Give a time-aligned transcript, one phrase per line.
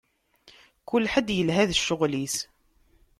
[0.87, 2.37] Kul ḥedd yelha d cceɣl-is.